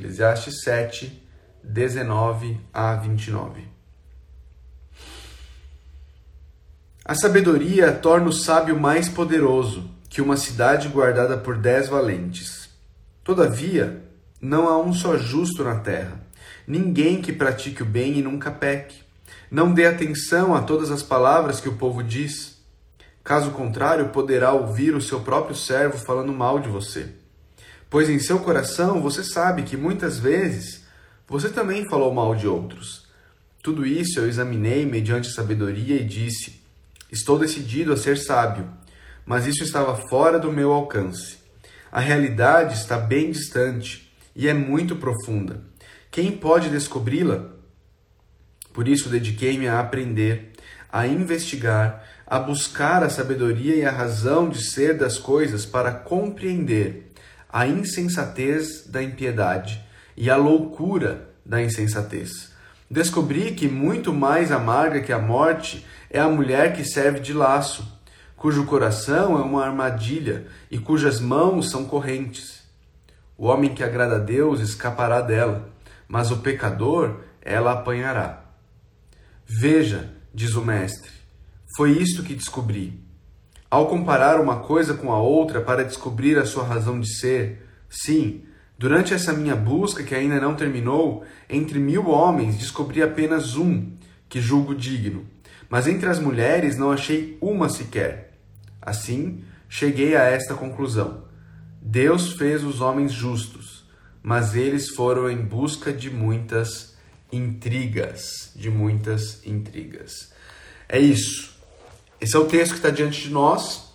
[0.00, 1.22] Eclesiastes 7,
[1.62, 3.68] 19 a 29.
[7.04, 12.70] A sabedoria torna o sábio mais poderoso que uma cidade guardada por dez valentes.
[13.22, 14.02] Todavia,
[14.40, 16.18] não há um só justo na terra,
[16.66, 19.02] ninguém que pratique o bem e nunca peque.
[19.50, 22.56] Não dê atenção a todas as palavras que o povo diz.
[23.22, 27.19] Caso contrário, poderá ouvir o seu próprio servo falando mal de você.
[27.90, 30.84] Pois em seu coração você sabe que muitas vezes
[31.28, 33.08] você também falou mal de outros.
[33.60, 36.62] Tudo isso eu examinei mediante sabedoria e disse:
[37.10, 38.70] Estou decidido a ser sábio,
[39.26, 41.38] mas isso estava fora do meu alcance.
[41.90, 45.60] A realidade está bem distante e é muito profunda.
[46.12, 47.50] Quem pode descobri-la?
[48.72, 50.52] Por isso dediquei-me a aprender,
[50.92, 57.09] a investigar, a buscar a sabedoria e a razão de ser das coisas para compreender
[57.52, 59.84] a insensatez da impiedade
[60.16, 62.52] e a loucura da insensatez.
[62.90, 67.86] Descobri que muito mais amarga que a morte é a mulher que serve de laço,
[68.36, 72.62] cujo coração é uma armadilha e cujas mãos são correntes.
[73.36, 75.70] O homem que agrada a Deus escapará dela,
[76.08, 78.44] mas o pecador ela apanhará.
[79.46, 81.10] Veja, diz o Mestre,
[81.76, 83.09] foi isto que descobri.
[83.70, 88.42] Ao comparar uma coisa com a outra para descobrir a sua razão de ser, sim,
[88.76, 93.92] durante essa minha busca que ainda não terminou, entre mil homens descobri apenas um
[94.28, 95.24] que julgo digno,
[95.68, 98.32] mas entre as mulheres não achei uma sequer.
[98.82, 101.22] Assim, cheguei a esta conclusão:
[101.80, 103.88] Deus fez os homens justos,
[104.20, 106.96] mas eles foram em busca de muitas
[107.30, 110.32] intrigas, de muitas intrigas.
[110.88, 111.49] É isso.
[112.20, 113.90] Esse é o texto que está diante de nós.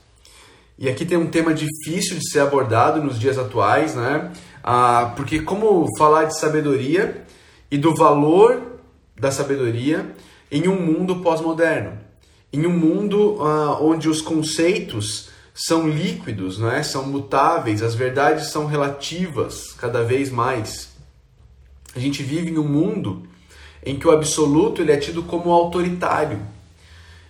[0.77, 4.31] E aqui tem um tema difícil de ser abordado nos dias atuais, né?
[4.63, 7.23] Ah, porque como falar de sabedoria
[7.69, 8.79] e do valor
[9.15, 10.13] da sabedoria
[10.51, 11.97] em um mundo pós-moderno,
[12.51, 16.81] em um mundo ah, onde os conceitos são líquidos, não é?
[16.81, 20.89] São mutáveis, as verdades são relativas cada vez mais.
[21.95, 23.23] A gente vive em um mundo
[23.85, 26.54] em que o absoluto ele é tido como autoritário.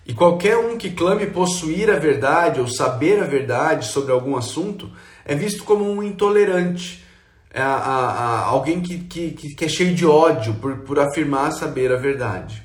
[0.06, 4.90] E qualquer um que clame possuir a verdade ou saber a verdade sobre algum assunto
[5.26, 7.04] é visto como um intolerante,
[7.52, 11.52] é a, a, a alguém que, que, que é cheio de ódio por, por afirmar
[11.54, 12.64] saber a verdade.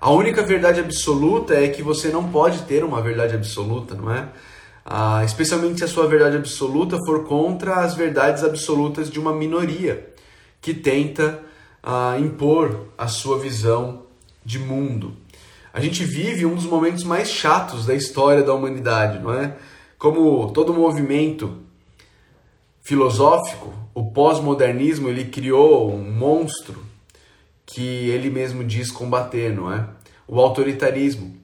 [0.00, 4.28] A única verdade absoluta é que você não pode ter uma verdade absoluta, não é?
[4.84, 10.06] Ah, especialmente se a sua verdade absoluta for contra as verdades absolutas de uma minoria
[10.60, 11.42] que tenta
[11.82, 14.02] ah, impor a sua visão
[14.44, 15.16] de mundo.
[15.76, 19.54] A gente vive um dos momentos mais chatos da história da humanidade, não é?
[19.98, 21.58] Como todo movimento
[22.80, 26.82] filosófico, o pós-modernismo ele criou um monstro
[27.66, 29.86] que ele mesmo diz combater, não é?
[30.26, 31.36] O autoritarismo.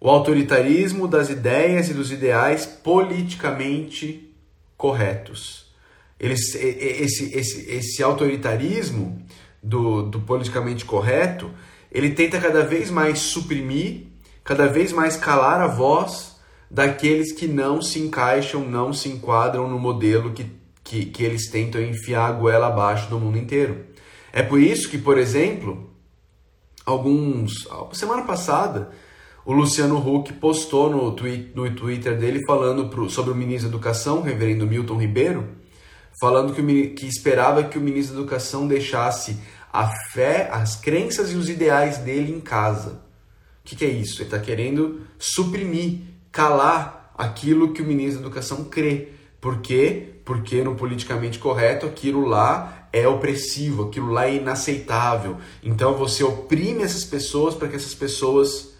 [0.00, 4.34] O autoritarismo das ideias e dos ideais politicamente
[4.76, 5.72] corretos.
[6.18, 9.24] esse, esse, esse autoritarismo
[9.62, 11.48] do, do politicamente correto
[11.96, 14.08] ele tenta cada vez mais suprimir,
[14.44, 16.36] cada vez mais calar a voz
[16.70, 20.44] daqueles que não se encaixam, não se enquadram no modelo que,
[20.84, 23.86] que, que eles tentam enfiar a goela abaixo do mundo inteiro.
[24.30, 25.88] É por isso que, por exemplo,
[26.84, 27.66] alguns.
[27.94, 28.90] Semana passada,
[29.42, 31.16] o Luciano Huck postou no,
[31.54, 35.48] no Twitter dele falando pro, sobre o ministro da Educação, o reverendo Milton Ribeiro,
[36.20, 39.38] falando que, que esperava que o ministro da Educação deixasse
[39.76, 42.92] a fé, as crenças e os ideais dele em casa.
[42.92, 42.98] O
[43.62, 44.22] que, que é isso?
[44.22, 45.98] Ele está querendo suprimir,
[46.32, 49.08] calar aquilo que o ministro da Educação crê.
[49.38, 50.14] Por quê?
[50.24, 55.36] Porque no politicamente correto aquilo lá é opressivo, aquilo lá é inaceitável.
[55.62, 58.74] Então você oprime essas pessoas para que essas pessoas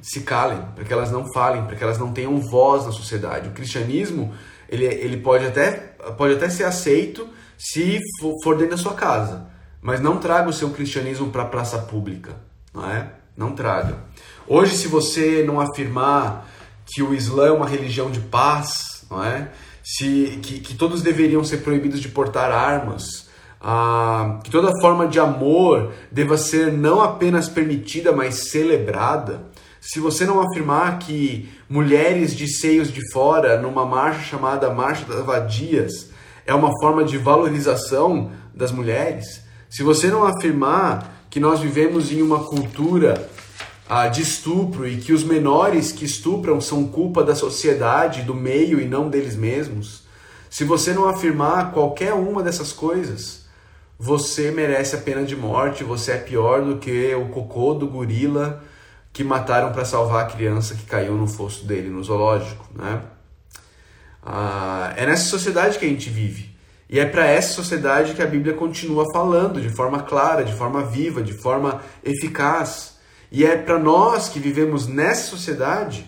[0.00, 3.50] se calem, para que elas não falem, para que elas não tenham voz na sociedade.
[3.50, 4.32] O cristianismo
[4.66, 5.72] ele, ele pode, até,
[6.16, 7.28] pode até ser aceito
[7.62, 8.00] se
[8.42, 9.46] for dentro da sua casa.
[9.80, 12.36] Mas não traga o seu cristianismo para a praça pública,
[12.74, 13.10] não é?
[13.36, 13.98] Não traga.
[14.46, 16.48] Hoje, se você não afirmar
[16.86, 19.50] que o Islã é uma religião de paz, não é?
[19.82, 23.28] Se, que, que todos deveriam ser proibidos de portar armas,
[23.60, 29.42] ah, que toda forma de amor deva ser não apenas permitida, mas celebrada,
[29.80, 35.24] se você não afirmar que mulheres de seios de fora, numa marcha chamada Marcha das
[35.24, 36.11] Vadias,
[36.46, 42.20] é uma forma de valorização das mulheres, se você não afirmar que nós vivemos em
[42.20, 43.30] uma cultura
[43.88, 48.80] ah, de estupro e que os menores que estupram são culpa da sociedade, do meio
[48.80, 50.02] e não deles mesmos,
[50.50, 53.46] Se você não afirmar qualquer uma dessas coisas,
[53.98, 58.62] você merece a pena de morte, você é pior do que o cocô do gorila
[59.14, 63.00] que mataram para salvar a criança que caiu no fosso dele no zoológico, né?
[64.22, 66.52] Ah, é nessa sociedade que a gente vive.
[66.88, 70.84] E é para essa sociedade que a Bíblia continua falando de forma clara, de forma
[70.84, 72.98] viva, de forma eficaz.
[73.30, 76.06] E é para nós que vivemos nessa sociedade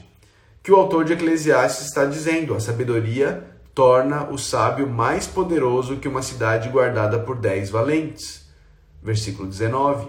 [0.62, 3.44] que o autor de Eclesiastes está dizendo: a sabedoria
[3.75, 8.44] torna o sábio mais poderoso que uma cidade guardada por dez valentes.
[9.02, 10.08] Versículo 19.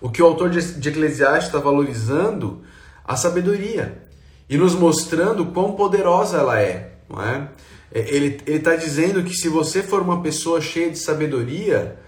[0.00, 2.62] O que o autor de Eclesiastes está valorizando?
[3.04, 4.05] A sabedoria
[4.48, 7.48] e nos mostrando quão poderosa ela é, não é?
[7.92, 11.98] é ele está dizendo que se você for uma pessoa cheia de sabedoria,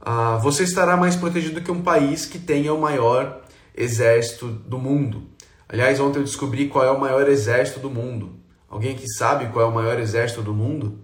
[0.00, 3.42] ah, você estará mais protegido que um país que tenha o maior
[3.76, 5.24] exército do mundo.
[5.68, 8.38] Aliás, ontem eu descobri qual é o maior exército do mundo.
[8.68, 10.98] Alguém que sabe qual é o maior exército do mundo?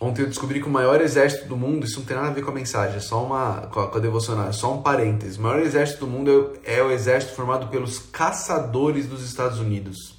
[0.00, 2.42] Ontem eu descobri que o maior exército do mundo, isso não tem nada a ver
[2.42, 3.68] com a mensagem, é só uma.
[3.70, 5.38] com a, com a devocional, é só um parêntese.
[5.38, 10.18] O maior exército do mundo é, é o exército formado pelos caçadores dos Estados Unidos.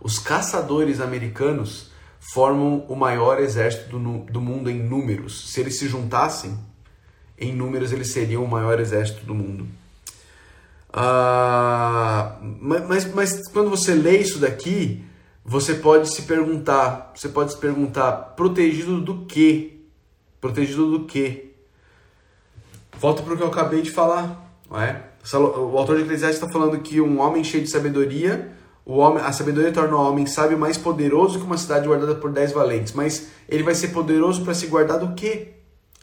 [0.00, 1.90] Os caçadores americanos
[2.32, 5.50] formam o maior exército do, do mundo em números.
[5.50, 6.56] Se eles se juntassem,
[7.36, 9.66] em números eles seriam o maior exército do mundo.
[10.92, 15.04] Ah, mas, mas quando você lê isso daqui,
[15.50, 19.80] você pode se perguntar, você pode se perguntar, protegido do quê?
[20.40, 21.54] Protegido do quê?
[22.96, 25.02] Volta para o que eu acabei de falar, não é?
[25.34, 28.52] O autor de Eclesiastes está falando que um homem cheio de sabedoria,
[28.86, 32.30] o homem, a sabedoria torna o homem sábio mais poderoso que uma cidade guardada por
[32.30, 32.92] dez valentes.
[32.92, 35.54] Mas ele vai ser poderoso para se guardar do quê?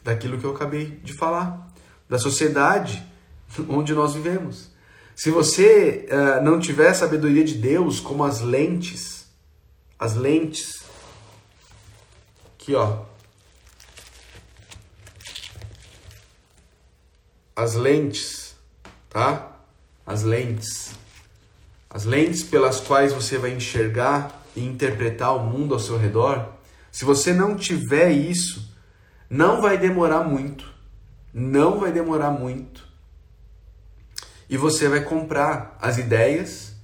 [0.04, 1.72] Daquilo que eu acabei de falar,
[2.06, 3.02] da sociedade
[3.66, 4.70] onde nós vivemos.
[5.16, 9.17] Se você uh, não tiver sabedoria de Deus como as lentes
[9.98, 10.84] as lentes.
[12.54, 13.04] Aqui, ó.
[17.56, 18.54] As lentes,
[19.10, 19.56] tá?
[20.06, 20.92] As lentes.
[21.90, 26.52] As lentes pelas quais você vai enxergar e interpretar o mundo ao seu redor.
[26.92, 28.72] Se você não tiver isso,
[29.28, 30.72] não vai demorar muito.
[31.34, 32.86] Não vai demorar muito.
[34.48, 36.74] E você vai comprar as ideias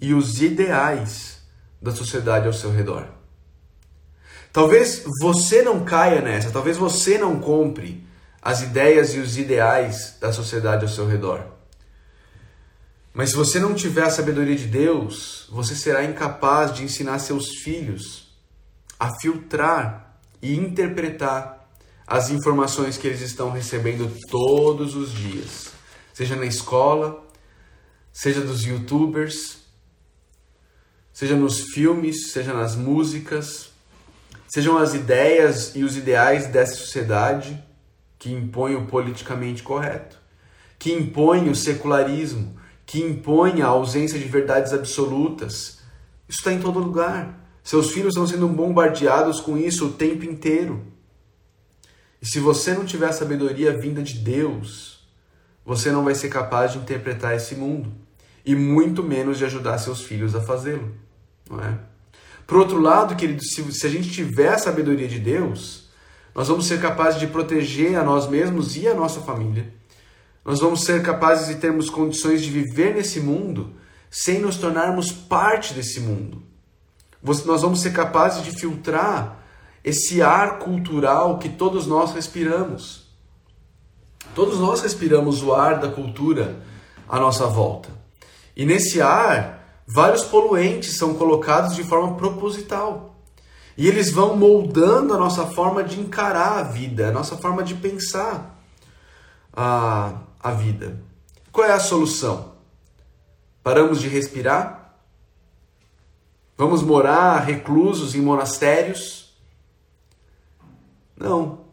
[0.00, 1.33] e os ideais
[1.84, 3.06] da sociedade ao seu redor.
[4.50, 8.06] Talvez você não caia nessa, talvez você não compre
[8.40, 11.44] as ideias e os ideais da sociedade ao seu redor.
[13.12, 17.56] Mas se você não tiver a sabedoria de Deus, você será incapaz de ensinar seus
[17.56, 18.34] filhos
[18.98, 21.68] a filtrar e interpretar
[22.06, 25.70] as informações que eles estão recebendo todos os dias,
[26.12, 27.22] seja na escola,
[28.12, 29.63] seja dos youtubers,
[31.14, 33.70] seja nos filmes, seja nas músicas,
[34.48, 37.62] sejam as ideias e os ideais dessa sociedade
[38.18, 40.18] que impõe o politicamente correto,
[40.76, 45.78] que impõe o secularismo, que impõe a ausência de verdades absolutas.
[46.28, 47.48] Isso está em todo lugar.
[47.62, 50.84] Seus filhos estão sendo bombardeados com isso o tempo inteiro.
[52.20, 55.06] E se você não tiver a sabedoria vinda de Deus,
[55.64, 57.92] você não vai ser capaz de interpretar esse mundo
[58.44, 61.03] e muito menos de ajudar seus filhos a fazê-lo
[61.48, 61.78] não é?
[62.46, 65.88] Por outro lado, querido, se, se a gente tiver a sabedoria de Deus,
[66.34, 69.72] nós vamos ser capazes de proteger a nós mesmos e a nossa família.
[70.44, 73.74] Nós vamos ser capazes de termos condições de viver nesse mundo
[74.10, 76.42] sem nos tornarmos parte desse mundo.
[77.22, 79.42] Nós vamos ser capazes de filtrar
[79.82, 83.08] esse ar cultural que todos nós respiramos.
[84.34, 86.60] Todos nós respiramos o ar da cultura
[87.08, 87.88] à nossa volta.
[88.56, 89.53] E nesse ar,
[89.86, 93.16] vários poluentes são colocados de forma proposital.
[93.76, 97.74] E eles vão moldando a nossa forma de encarar a vida, a nossa forma de
[97.74, 98.60] pensar
[99.52, 101.00] a, a vida.
[101.50, 102.54] Qual é a solução?
[103.62, 104.94] Paramos de respirar?
[106.56, 109.34] Vamos morar reclusos em monastérios?
[111.16, 111.64] Não.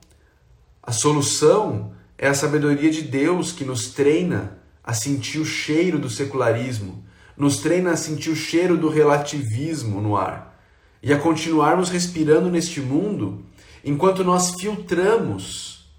[0.82, 6.10] A solução é a sabedoria de Deus que nos treina a sentir o cheiro do
[6.10, 7.03] secularismo,
[7.36, 10.60] nos treina a sentir o cheiro do relativismo no ar
[11.02, 13.44] e a continuarmos respirando neste mundo
[13.84, 15.90] enquanto nós filtramos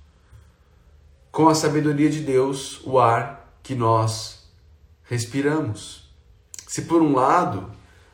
[1.31, 4.45] com a sabedoria de Deus o ar que nós
[5.05, 6.11] respiramos.
[6.69, 7.71] Se por um lado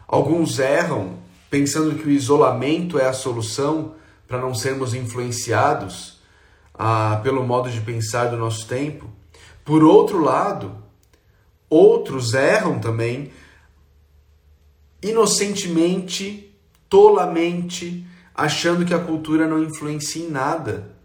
[0.06, 1.18] alguns erram
[1.50, 3.94] pensando que o isolamento é a solução
[4.26, 6.18] para não sermos influenciados
[6.74, 9.10] ah, pelo modo de pensar do nosso tempo,
[9.64, 10.76] por outro lado,
[11.68, 13.30] Outros erram também
[15.02, 16.48] inocentemente
[16.88, 20.96] tolamente, achando que a cultura não influencia em nada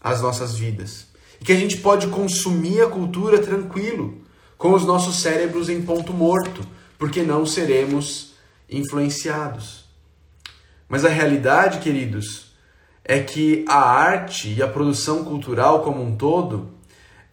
[0.00, 1.06] as nossas vidas.
[1.40, 4.22] E que a gente pode consumir a cultura tranquilo,
[4.56, 6.66] com os nossos cérebros em ponto morto,
[6.98, 8.34] porque não seremos
[8.70, 9.84] influenciados.
[10.88, 12.54] Mas a realidade, queridos,
[13.04, 16.75] é que a arte e a produção cultural como um todo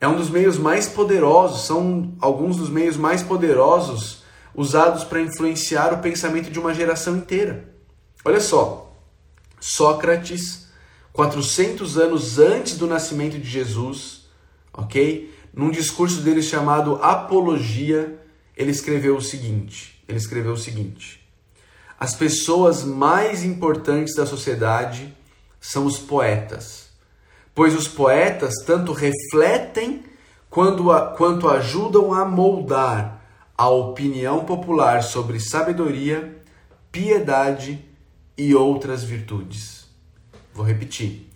[0.03, 4.21] é um dos meios mais poderosos, são alguns dos meios mais poderosos
[4.53, 7.73] usados para influenciar o pensamento de uma geração inteira.
[8.25, 8.93] Olha só,
[9.61, 10.67] Sócrates,
[11.13, 14.27] 400 anos antes do nascimento de Jesus,
[14.73, 15.33] ok?
[15.53, 18.19] Num discurso dele chamado Apologia,
[18.57, 21.25] ele escreveu o seguinte: ele escreveu o seguinte:
[21.97, 25.15] As pessoas mais importantes da sociedade
[25.61, 26.82] são os poetas
[27.55, 30.03] pois os poetas tanto refletem
[30.49, 33.21] quanto, a, quanto ajudam a moldar
[33.57, 36.41] a opinião popular sobre sabedoria,
[36.91, 37.83] piedade
[38.37, 39.87] e outras virtudes.
[40.53, 41.29] Vou repetir.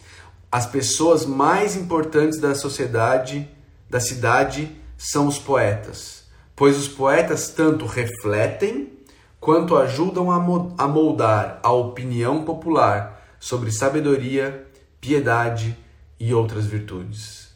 [0.52, 3.48] As pessoas mais importantes da sociedade,
[3.90, 6.24] da cidade, são os poetas,
[6.56, 8.94] pois os poetas tanto refletem
[9.40, 14.68] quanto ajudam a moldar a opinião popular sobre sabedoria,
[15.00, 15.87] piedade e
[16.34, 17.48] outras virtudes.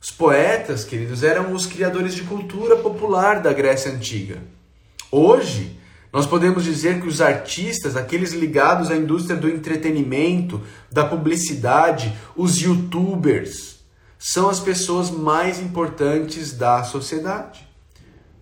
[0.00, 4.42] Os poetas, queridos, eram os criadores de cultura popular da Grécia Antiga.
[5.10, 5.78] Hoje,
[6.12, 12.60] nós podemos dizer que os artistas, aqueles ligados à indústria do entretenimento, da publicidade, os
[12.60, 13.80] youtubers,
[14.18, 17.66] são as pessoas mais importantes da sociedade.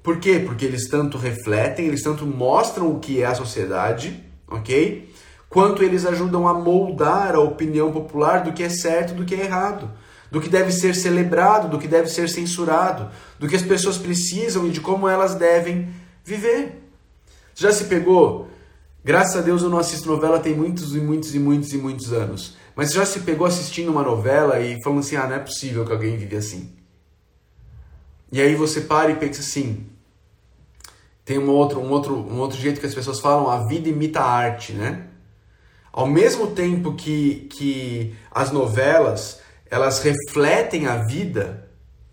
[0.03, 0.41] Por quê?
[0.45, 5.12] Porque eles tanto refletem, eles tanto mostram o que é a sociedade, ok?
[5.53, 9.35] Quanto eles ajudam a moldar a opinião popular do que é certo e do que
[9.35, 9.91] é errado,
[10.31, 14.67] do que deve ser celebrado, do que deve ser censurado, do que as pessoas precisam
[14.67, 15.91] e de como elas devem
[16.25, 16.83] viver.
[17.55, 18.49] Já se pegou?
[19.05, 22.15] Graças a Deus eu não assisto novela tem muitos e muitos e muitos e muitos
[22.15, 22.57] anos.
[22.75, 25.93] Mas já se pegou assistindo uma novela e falando assim: ah, não é possível que
[25.93, 26.73] alguém vive assim.
[28.31, 29.85] E aí você para e pensa assim:
[31.27, 34.21] tem um outro, um outro, um outro jeito que as pessoas falam, a vida imita
[34.21, 35.12] a arte, né?
[35.93, 41.69] Ao mesmo tempo que, que as novelas elas refletem a vida,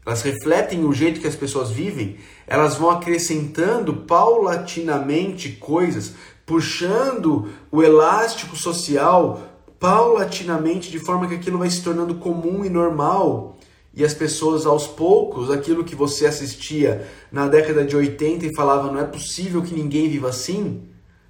[0.06, 2.18] elas refletem o jeito que as pessoas vivem,
[2.48, 6.14] elas vão acrescentando paulatinamente coisas,
[6.46, 9.42] puxando o elástico social
[9.80, 13.58] paulatinamente de forma que aquilo vai se tornando comum e normal.
[13.94, 18.92] E as pessoas aos poucos, aquilo que você assistia na década de 80 e falava
[18.92, 20.89] não é possível que ninguém viva assim,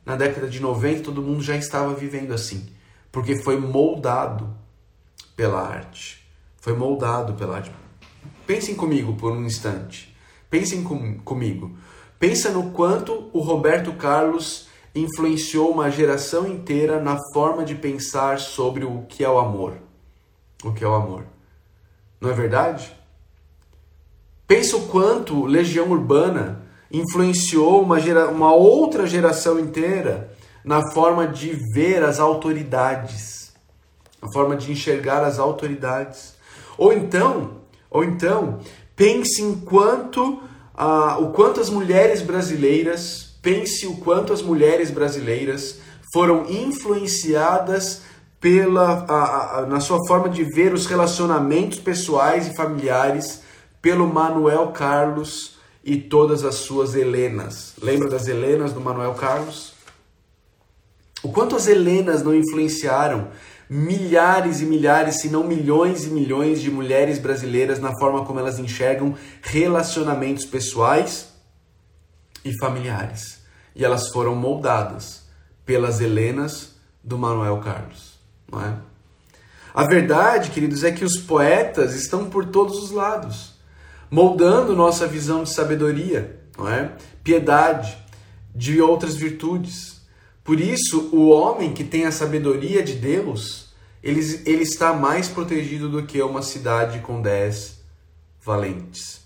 [0.10, 2.68] na década de 90 todo mundo já estava vivendo assim,
[3.12, 4.50] porque foi moldado
[5.36, 6.28] pela arte.
[6.58, 7.72] Foi moldado pela arte.
[8.48, 10.18] Pensem comigo por um instante.
[10.50, 11.78] Pensem com, comigo.
[12.18, 18.84] Pensa no quanto o Roberto Carlos influenciou uma geração inteira na forma de pensar sobre
[18.86, 19.78] o que é o amor.
[20.64, 21.24] O que é o amor.
[22.20, 22.92] Não é verdade?
[24.48, 26.59] Pensa o quanto Legião Urbana
[26.92, 30.32] influenciou uma, gera, uma outra geração inteira
[30.64, 33.54] na forma de ver as autoridades,
[34.22, 36.36] na forma de enxergar as autoridades.
[36.78, 38.60] Ou então, ou então,
[38.96, 45.80] pense em quanto uh, o quanto as mulheres brasileiras, pense o quanto as mulheres brasileiras
[46.14, 48.02] foram influenciadas
[48.40, 53.44] pela a, a, na sua forma de ver os relacionamentos pessoais e familiares
[53.82, 57.74] pelo Manuel Carlos e todas as suas Helenas.
[57.82, 59.74] Lembra das Helenas do Manuel Carlos?
[61.24, 63.30] O quanto as Helenas não influenciaram
[63.70, 68.58] milhares e milhares, se não milhões e milhões de mulheres brasileiras na forma como elas
[68.58, 71.30] enxergam relacionamentos pessoais
[72.44, 73.42] e familiares.
[73.76, 75.24] E elas foram moldadas
[75.66, 78.20] pelas Helenas do Manuel Carlos,
[78.52, 78.76] não é?
[79.74, 83.59] A verdade, queridos, é que os poetas estão por todos os lados
[84.10, 86.92] moldando nossa visão de sabedoria, não é?
[87.24, 87.98] piedade,
[88.56, 90.02] de outras virtudes.
[90.44, 93.70] Por isso, o homem que tem a sabedoria de Deus,
[94.04, 97.82] ele, ele está mais protegido do que uma cidade com dez
[98.42, 99.22] valentes.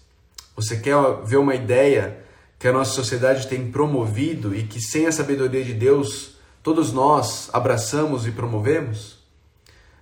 [0.56, 2.20] Você quer ver uma ideia
[2.60, 7.50] que a nossa sociedade tem promovido e que sem a sabedoria de Deus todos nós
[7.54, 9.18] abraçamos e promovemos?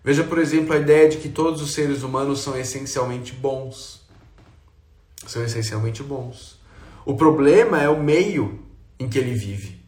[0.03, 4.00] Veja, por exemplo, a ideia de que todos os seres humanos são essencialmente bons
[5.27, 6.59] são essencialmente bons.
[7.05, 8.59] O problema é o meio
[8.99, 9.83] em que ele vive,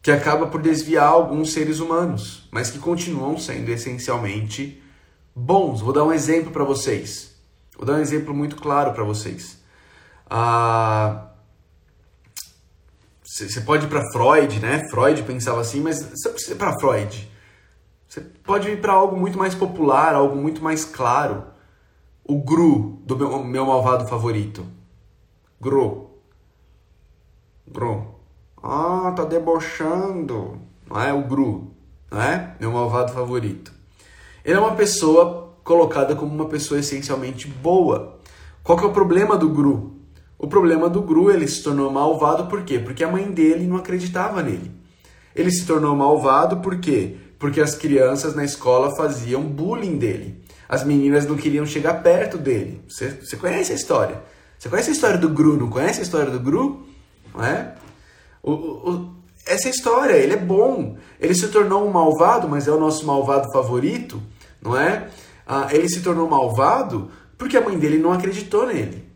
[0.00, 4.82] que acaba por desviar alguns seres humanos, mas que continuam sendo essencialmente
[5.34, 5.80] bons.
[5.80, 7.34] Vou dar um exemplo para vocês.
[7.76, 9.58] Vou dar um exemplo muito claro para vocês.
[10.28, 11.28] Ah,
[13.24, 14.88] Você pode ir para Freud, né?
[14.90, 17.30] Freud pensava assim, mas você precisa ir para Freud.
[18.06, 21.51] Você pode ir para algo muito mais popular, algo muito mais claro.
[22.24, 24.64] O Gru, do meu, meu malvado favorito.
[25.60, 26.10] Gru.
[27.66, 28.14] Gru.
[28.62, 30.60] Ah, tá debochando.
[30.88, 31.12] Não é?
[31.12, 31.72] O Gru.
[32.10, 32.54] Não é?
[32.60, 33.72] Meu malvado favorito.
[34.44, 38.20] Ele é uma pessoa colocada como uma pessoa essencialmente boa.
[38.62, 39.96] Qual que é o problema do Gru?
[40.38, 42.78] O problema do Gru, ele se tornou malvado por quê?
[42.78, 44.70] Porque a mãe dele não acreditava nele.
[45.34, 47.16] Ele se tornou malvado por quê?
[47.38, 50.41] Porque as crianças na escola faziam bullying dele.
[50.72, 52.82] As meninas não queriam chegar perto dele.
[52.88, 54.22] Você, você conhece a história?
[54.58, 55.54] Você conhece a história do Gru?
[55.54, 56.86] Não conhece a história do Gru?
[57.34, 57.74] Não é?
[58.42, 59.14] O, o,
[59.44, 60.96] essa história, ele é bom.
[61.20, 64.22] Ele se tornou um malvado, mas é o nosso malvado favorito,
[64.62, 65.08] não é?
[65.46, 69.06] Ah, ele se tornou malvado porque a mãe dele não acreditou nele.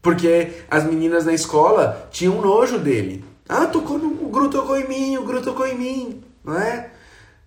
[0.00, 3.22] Porque as meninas na escola tinham nojo dele.
[3.46, 6.90] Ah, tocou no, o Gru tocou em mim, o Gru tocou em mim, não é?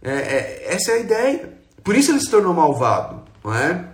[0.03, 1.59] é, é essa é a ideia.
[1.83, 3.89] Por isso ele se tornou malvado, não é?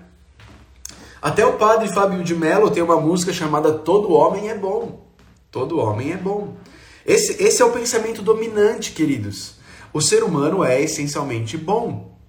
[1.22, 5.06] Até o padre Fábio de Mello tem uma música chamada Todo Homem é Bom.
[5.50, 6.58] Todo homem é bom.
[7.06, 9.56] Esse, esse é o pensamento dominante, queridos.
[9.94, 12.20] O ser humano é essencialmente bom.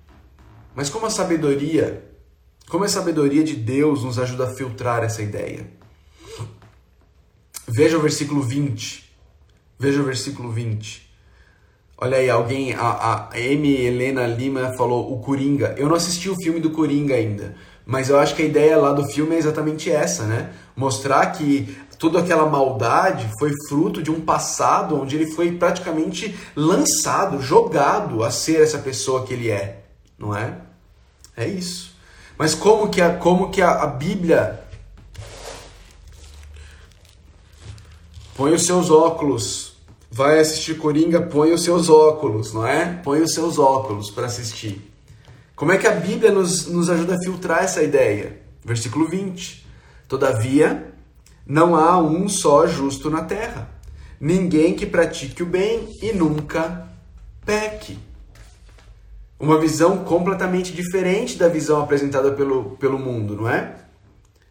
[0.77, 2.09] Mas como a sabedoria,
[2.69, 5.69] como a sabedoria de Deus nos ajuda a filtrar essa ideia?
[7.67, 9.13] Veja o versículo 20.
[9.77, 11.06] Veja o versículo 20.
[11.99, 13.75] Olha aí, alguém, a, a M.
[13.75, 15.75] Helena Lima falou o Coringa.
[15.79, 17.55] Eu não assisti o filme do Coringa ainda,
[17.87, 20.53] mas eu acho que a ideia lá do filme é exatamente essa, né?
[20.77, 27.41] Mostrar que toda aquela maldade foi fruto de um passado onde ele foi praticamente lançado,
[27.41, 29.81] jogado a ser essa pessoa que ele é,
[30.19, 30.53] não é?
[31.35, 31.97] É isso.
[32.37, 34.61] Mas como que a, como que a, a Bíblia
[38.37, 39.66] põe os seus óculos,
[40.17, 42.87] vai assistir Coringa, põe os seus óculos, não é?
[43.05, 44.91] Põe os seus óculos para assistir.
[45.55, 48.41] Como é que a Bíblia nos, nos ajuda a filtrar essa ideia?
[48.65, 49.67] Versículo 20.
[50.09, 50.91] Todavia,
[51.47, 53.69] não há um só justo na terra.
[54.19, 56.89] Ninguém que pratique o bem e nunca
[57.45, 57.99] peque.
[59.39, 63.77] Uma visão completamente diferente da visão apresentada pelo, pelo mundo, não é?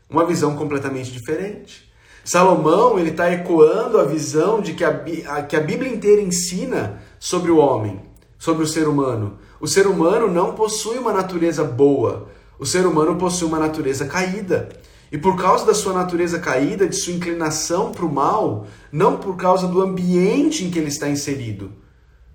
[0.08, 1.92] Uma visão completamente diferente.
[2.26, 7.52] Salomão ele está ecoando a visão de que a, que a Bíblia inteira ensina sobre
[7.52, 8.02] o homem,
[8.40, 9.38] sobre o ser humano.
[9.62, 12.28] O ser humano não possui uma natureza boa.
[12.58, 14.70] O ser humano possui uma natureza caída.
[15.12, 19.38] E por causa da sua natureza caída, de sua inclinação para o mal, não por
[19.38, 21.74] causa do ambiente em que ele está inserido,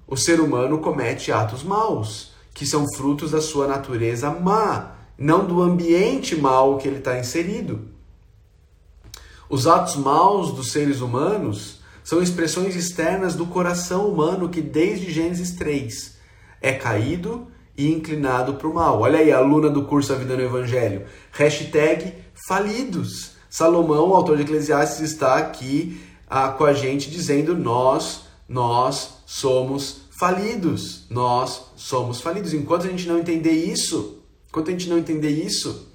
[0.07, 5.61] o ser humano comete atos maus, que são frutos da sua natureza má, não do
[5.61, 7.91] ambiente mal que ele está inserido.
[9.51, 15.51] Os atos maus dos seres humanos são expressões externas do coração humano que, desde Gênesis
[15.57, 16.17] 3,
[16.63, 19.01] é caído e inclinado para o mal.
[19.01, 21.05] Olha aí, aluna do curso A Vida no Evangelho.
[21.33, 22.15] Hashtag
[22.47, 23.33] falidos.
[23.51, 31.07] Salomão, autor de Eclesiastes, está aqui ah, com a gente dizendo: nós, nós somos falidos.
[31.11, 32.55] Nós somos falidos.
[32.55, 35.90] Enquanto a gente não entender isso, enquanto a gente não entender isso,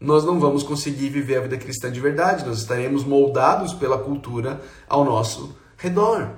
[0.00, 2.44] nós não vamos conseguir viver a vida cristã de verdade.
[2.44, 6.30] Nós estaremos moldados pela cultura ao nosso redor.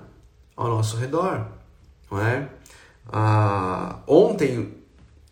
[0.56, 1.46] Ao nosso redor.
[2.10, 2.48] Não é?
[3.12, 4.76] Ah, ontem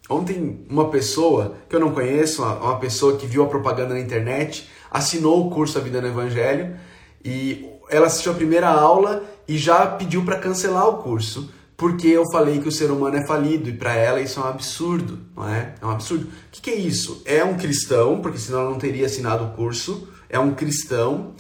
[0.09, 4.69] Ontem, uma pessoa que eu não conheço, uma pessoa que viu a propaganda na internet,
[4.91, 6.77] assinou o curso A Vida no Evangelho
[7.25, 12.25] e ela assistiu a primeira aula e já pediu para cancelar o curso, porque eu
[12.31, 15.49] falei que o ser humano é falido e para ela isso é um absurdo, não
[15.49, 15.75] é?
[15.81, 16.27] É um absurdo.
[16.27, 17.23] O que, que é isso?
[17.25, 21.35] É um cristão, porque senão ela não teria assinado o curso, é um cristão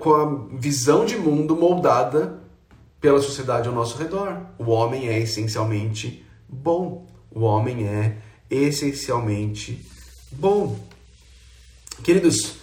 [0.00, 2.40] com a visão de mundo moldada
[3.00, 4.36] pela sociedade ao nosso redor.
[4.58, 8.16] O homem é essencialmente bom o homem é
[8.50, 9.86] essencialmente
[10.32, 10.78] bom.
[12.02, 12.56] Queridos,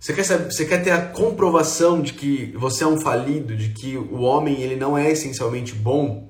[0.00, 3.70] você quer, saber, você quer ter a comprovação de que você é um falido, de
[3.70, 6.27] que o homem ele não é essencialmente bom?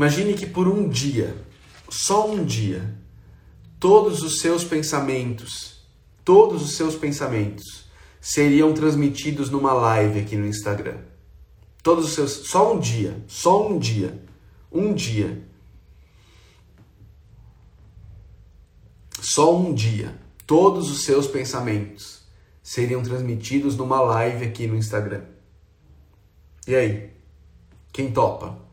[0.00, 1.36] Imagine que por um dia,
[1.90, 2.96] só um dia,
[3.78, 5.84] todos os seus pensamentos,
[6.24, 7.84] todos os seus pensamentos
[8.18, 10.96] seriam transmitidos numa live aqui no Instagram.
[11.82, 14.24] Todos os seus, só um dia, só um dia
[14.72, 15.46] um dia,
[19.20, 22.22] só um dia, todos os seus pensamentos
[22.62, 25.24] seriam transmitidos numa live aqui no Instagram.
[26.66, 27.10] E aí?
[27.92, 28.69] Quem topa?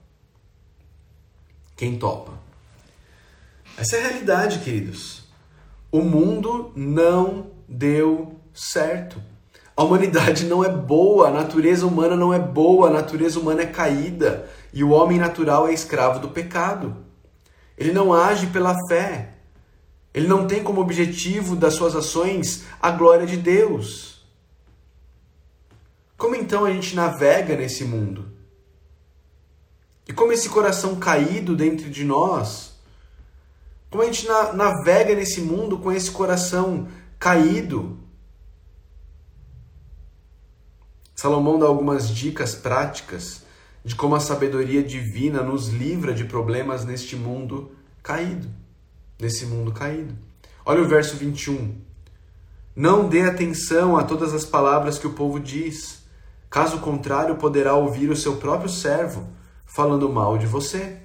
[1.77, 2.33] Quem topa?
[3.77, 5.21] Essa é a realidade, queridos.
[5.91, 9.21] O mundo não deu certo.
[9.75, 13.67] A humanidade não é boa, a natureza humana não é boa, a natureza humana é
[13.67, 16.97] caída e o homem natural é escravo do pecado.
[17.77, 19.35] Ele não age pela fé.
[20.15, 24.25] Ele não tem como objetivo das suas ações a glória de Deus.
[26.17, 28.37] Como então a gente navega nesse mundo?
[30.07, 32.73] E como esse coração caído dentro de nós,
[33.89, 36.87] como a gente navega nesse mundo com esse coração
[37.19, 37.97] caído?
[41.13, 43.43] Salomão dá algumas dicas práticas
[43.83, 47.71] de como a sabedoria divina nos livra de problemas neste mundo
[48.03, 48.47] caído,
[49.19, 50.15] nesse mundo caído.
[50.65, 51.75] Olha o verso 21.
[52.75, 56.03] Não dê atenção a todas as palavras que o povo diz,
[56.49, 59.27] caso contrário, poderá ouvir o seu próprio servo
[59.67, 60.97] falando mal de você.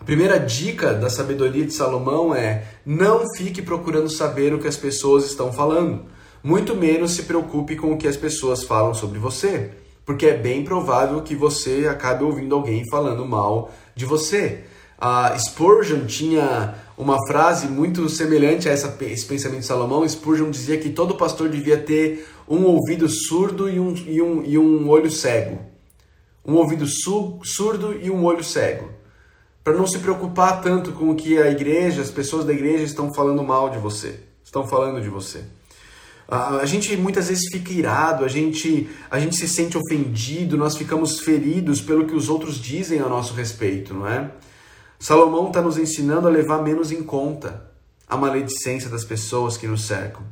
[0.00, 4.76] A primeira dica da sabedoria de Salomão é: não fique procurando saber o que as
[4.76, 6.06] pessoas estão falando,
[6.42, 9.72] muito menos se preocupe com o que as pessoas falam sobre você,
[10.06, 14.64] porque é bem provável que você acabe ouvindo alguém falando mal de você.
[14.98, 20.06] A Spurgeon tinha uma frase muito semelhante a essa, esse pensamento de Salomão.
[20.06, 24.58] Spurgeon dizia que todo pastor devia ter um ouvido surdo e um, e um, e
[24.58, 25.69] um olho cego
[26.44, 28.90] um ouvido surdo e um olho cego.
[29.62, 33.12] Para não se preocupar tanto com o que a igreja, as pessoas da igreja estão
[33.12, 35.44] falando mal de você, estão falando de você.
[36.26, 41.20] A gente muitas vezes fica irado, a gente, a gente se sente ofendido, nós ficamos
[41.20, 44.30] feridos pelo que os outros dizem a nosso respeito, não é?
[44.98, 47.68] Salomão está nos ensinando a levar menos em conta
[48.08, 50.22] a maledicência das pessoas que nos cercam.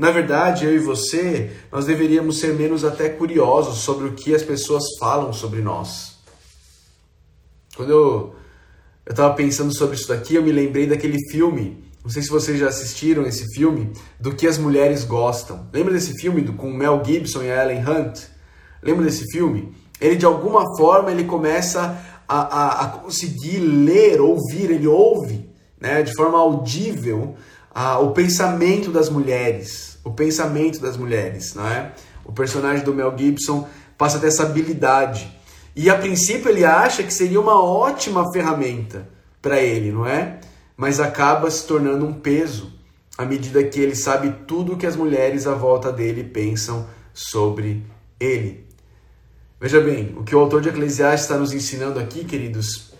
[0.00, 4.42] Na verdade, eu e você, nós deveríamos ser menos até curiosos sobre o que as
[4.42, 6.14] pessoas falam sobre nós.
[7.76, 8.34] Quando eu
[9.06, 11.84] estava pensando sobre isso daqui, eu me lembrei daquele filme.
[12.02, 15.68] Não sei se vocês já assistiram esse filme, do que as mulheres gostam.
[15.70, 18.22] Lembra desse filme do, com Mel Gibson e Ellen Hunt?
[18.82, 19.74] Lembra desse filme?
[20.00, 25.46] Ele de alguma forma ele começa a, a, a conseguir ler, ouvir, ele ouve
[25.78, 27.36] né, de forma audível
[27.70, 31.92] a, o pensamento das mulheres, o pensamento das mulheres, não é?
[32.24, 35.30] O personagem do Mel Gibson passa dessa habilidade.
[35.74, 39.08] E a princípio ele acha que seria uma ótima ferramenta
[39.40, 40.40] para ele, não é?
[40.76, 42.72] Mas acaba se tornando um peso
[43.16, 47.84] à medida que ele sabe tudo o que as mulheres à volta dele pensam sobre
[48.18, 48.66] ele.
[49.60, 52.94] Veja bem, o que o autor de Eclesiastes está nos ensinando aqui, queridos,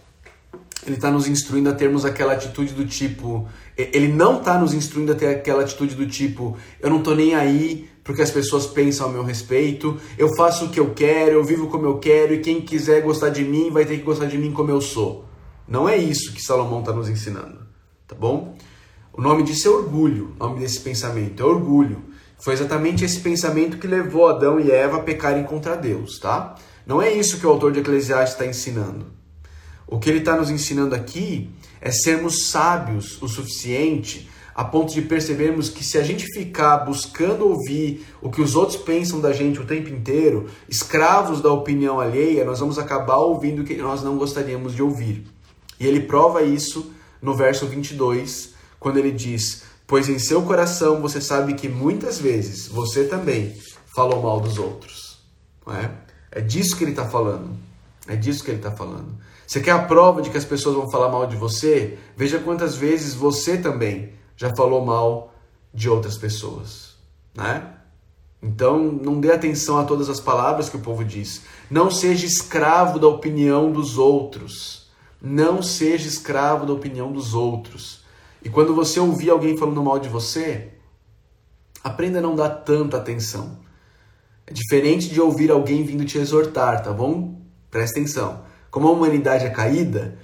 [0.86, 3.48] ele está nos instruindo a termos aquela atitude do tipo.
[3.92, 7.34] Ele não está nos instruindo a ter aquela atitude do tipo: eu não estou nem
[7.34, 11.44] aí porque as pessoas pensam a meu respeito, eu faço o que eu quero, eu
[11.44, 14.36] vivo como eu quero e quem quiser gostar de mim vai ter que gostar de
[14.36, 15.24] mim como eu sou.
[15.68, 17.60] Não é isso que Salomão está nos ensinando,
[18.08, 18.56] tá bom?
[19.12, 22.02] O nome disso é orgulho, o nome desse pensamento é orgulho.
[22.38, 26.56] Foi exatamente esse pensamento que levou Adão e Eva a pecarem contra Deus, tá?
[26.86, 29.06] Não é isso que o autor de Eclesiastes está ensinando.
[29.86, 35.00] O que ele está nos ensinando aqui é sermos sábios o suficiente a ponto de
[35.00, 39.60] percebermos que se a gente ficar buscando ouvir o que os outros pensam da gente
[39.60, 44.18] o tempo inteiro, escravos da opinião alheia, nós vamos acabar ouvindo o que nós não
[44.18, 45.24] gostaríamos de ouvir.
[45.78, 51.20] E ele prova isso no verso 22, quando ele diz: Pois em seu coração você
[51.20, 53.56] sabe que muitas vezes você também
[53.94, 55.20] falou mal dos outros.
[55.66, 55.90] Não é?
[56.30, 57.56] é disso que ele está falando.
[58.06, 59.14] É disso que ele está falando.
[59.50, 61.98] Você quer a prova de que as pessoas vão falar mal de você?
[62.16, 65.34] Veja quantas vezes você também já falou mal
[65.74, 66.94] de outras pessoas,
[67.34, 67.74] né?
[68.40, 71.42] Então, não dê atenção a todas as palavras que o povo diz.
[71.68, 74.88] Não seja escravo da opinião dos outros.
[75.20, 78.04] Não seja escravo da opinião dos outros.
[78.44, 80.74] E quando você ouvir alguém falando mal de você,
[81.82, 83.58] aprenda a não dar tanta atenção.
[84.46, 87.42] É diferente de ouvir alguém vindo te exortar, tá bom?
[87.68, 90.16] Presta atenção como a humanidade é caída,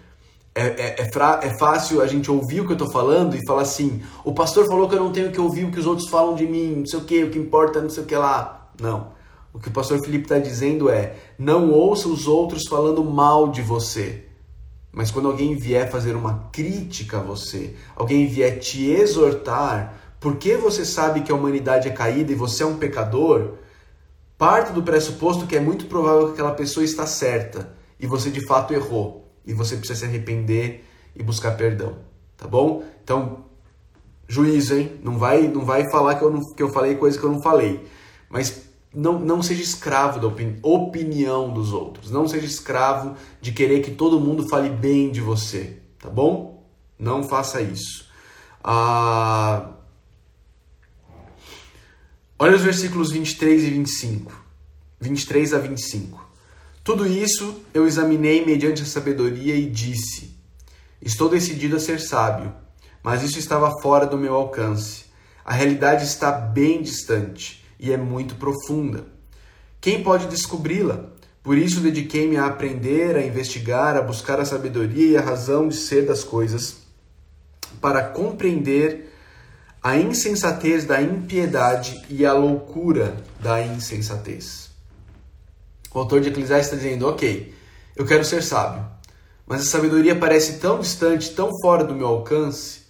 [0.56, 3.60] é, é, é, é fácil a gente ouvir o que eu estou falando e falar
[3.60, 6.34] assim: o pastor falou que eu não tenho que ouvir o que os outros falam
[6.34, 8.70] de mim, não sei o que, o que importa, não sei o que lá.
[8.80, 9.14] Não.
[9.52, 13.60] O que o pastor Felipe está dizendo é: não ouça os outros falando mal de
[13.60, 14.24] você.
[14.90, 20.86] Mas quando alguém vier fazer uma crítica a você, alguém vier te exortar, porque você
[20.86, 23.56] sabe que a humanidade é caída e você é um pecador,
[24.38, 28.46] parte do pressuposto que é muito provável que aquela pessoa está certa e você de
[28.46, 31.98] fato errou e você precisa se arrepender e buscar perdão,
[32.36, 32.84] tá bom?
[33.02, 33.44] Então,
[34.28, 34.92] juízo, hein?
[35.02, 37.40] Não vai, não vai falar que eu, não, que eu falei coisa que eu não
[37.40, 37.86] falei,
[38.28, 43.80] mas não, não seja escravo da opini opinião dos outros, não seja escravo de querer
[43.80, 46.64] que todo mundo fale bem de você, tá bom?
[46.98, 48.06] Não faça isso.
[48.64, 49.76] Ah,
[52.38, 54.44] Olha os versículos 23 e 25.
[55.00, 56.25] 23 a 25.
[56.86, 60.38] Tudo isso eu examinei mediante a sabedoria e disse:
[61.02, 62.54] Estou decidido a ser sábio,
[63.02, 65.06] mas isso estava fora do meu alcance.
[65.44, 69.04] A realidade está bem distante e é muito profunda.
[69.80, 71.06] Quem pode descobri-la?
[71.42, 75.74] Por isso dediquei-me a aprender, a investigar, a buscar a sabedoria e a razão de
[75.74, 76.76] ser das coisas,
[77.80, 79.12] para compreender
[79.82, 84.65] a insensatez da impiedade e a loucura da insensatez.
[85.92, 87.54] O autor de Eclesiastes está dizendo: Ok,
[87.94, 88.84] eu quero ser sábio,
[89.46, 92.82] mas a sabedoria parece tão distante, tão fora do meu alcance,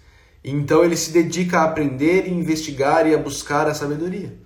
[0.42, 4.36] então ele se dedica a aprender e investigar e a buscar a sabedoria.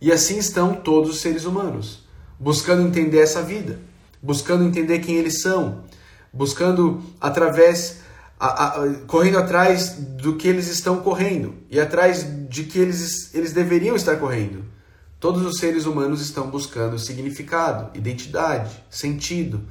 [0.00, 2.04] E assim estão todos os seres humanos,
[2.38, 3.78] buscando entender essa vida,
[4.22, 5.84] buscando entender quem eles são,
[6.32, 8.00] buscando através
[8.38, 13.52] a, a, correndo atrás do que eles estão correndo e atrás de que eles, eles
[13.52, 14.64] deveriam estar correndo.
[15.18, 19.62] Todos os seres humanos estão buscando significado, identidade, sentido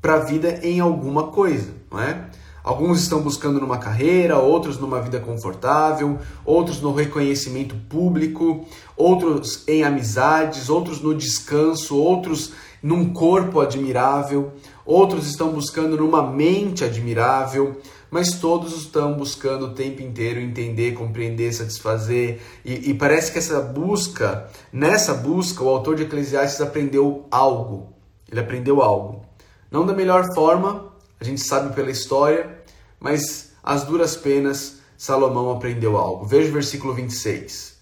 [0.00, 2.30] para a vida em alguma coisa, não é?
[2.62, 9.82] Alguns estão buscando numa carreira, outros numa vida confortável, outros no reconhecimento público, outros em
[9.82, 14.52] amizades, outros no descanso, outros num corpo admirável,
[14.84, 21.52] outros estão buscando numa mente admirável, mas todos estão buscando o tempo inteiro entender, compreender,
[21.52, 22.40] satisfazer.
[22.64, 27.94] E, e, parece que essa busca, nessa busca, o autor de Eclesiastes aprendeu algo.
[28.28, 29.24] Ele aprendeu algo.
[29.70, 32.58] Não da melhor forma, a gente sabe pela história,
[32.98, 36.26] mas às duras penas Salomão aprendeu algo.
[36.26, 37.78] Veja o versículo 26.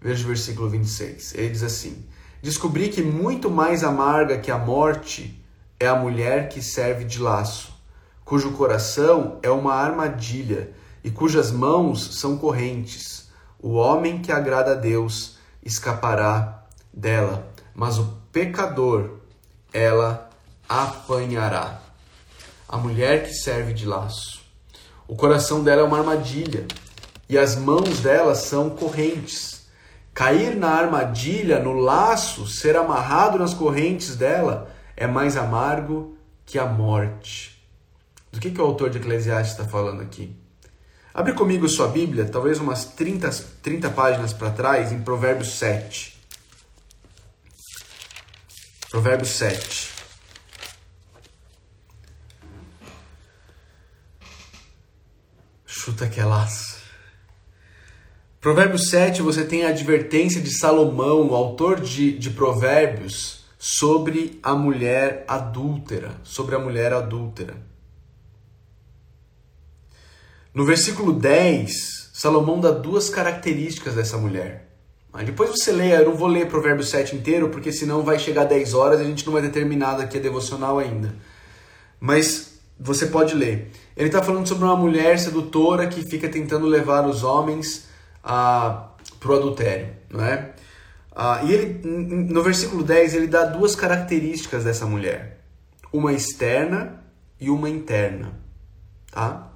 [0.00, 1.34] Veja o versículo 26.
[1.34, 2.06] Ele diz assim:
[2.40, 5.44] Descobri que muito mais amarga que a morte
[5.78, 7.71] é a mulher que serve de laço
[8.32, 10.72] cujo coração é uma armadilha
[11.04, 13.28] e cujas mãos são correntes.
[13.60, 19.18] O homem que agrada a Deus escapará dela, mas o pecador
[19.70, 20.30] ela
[20.66, 21.82] apanhará.
[22.66, 24.40] A mulher que serve de laço.
[25.06, 26.66] O coração dela é uma armadilha
[27.28, 29.66] e as mãos dela são correntes.
[30.14, 36.16] Cair na armadilha, no laço, ser amarrado nas correntes dela é mais amargo
[36.46, 37.61] que a morte.
[38.32, 40.34] Do que, que o autor de Eclesiastes está falando aqui?
[41.12, 43.30] Abre comigo sua Bíblia, talvez umas 30,
[43.62, 46.18] 30 páginas para trás, em Provérbios 7.
[48.90, 49.90] Provérbios 7.
[55.66, 56.80] Chuta que é laço.
[58.40, 64.54] Provérbios 7, você tem a advertência de Salomão, o autor de, de Provérbios, sobre a
[64.54, 67.71] mulher adúltera, sobre a mulher adúltera.
[70.54, 74.68] No versículo 10, Salomão dá duas características dessa mulher.
[75.24, 78.74] Depois você lê, eu não vou ler Provérbio 7 inteiro, porque senão vai chegar 10
[78.74, 81.14] horas e a gente não vai ter terminado aqui a devocional ainda.
[82.00, 83.70] Mas você pode ler.
[83.96, 87.88] Ele está falando sobre uma mulher sedutora que fica tentando levar os homens
[88.22, 89.88] para o adultério.
[90.10, 90.52] Não é?
[91.14, 95.40] Ah, e ele, no versículo 10 ele dá duas características dessa mulher:
[95.92, 97.02] uma externa
[97.38, 98.32] e uma interna.
[99.10, 99.51] Tá?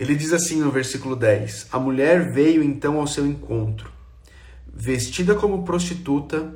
[0.00, 3.92] Ele diz assim no versículo 10: A mulher veio então ao seu encontro,
[4.66, 6.54] vestida como prostituta,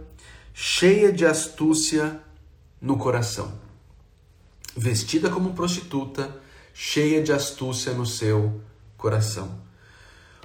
[0.55, 2.23] cheia de astúcia
[2.81, 3.53] no coração.
[4.75, 6.35] Vestida como prostituta,
[6.73, 8.63] cheia de astúcia no seu
[8.97, 9.63] coração.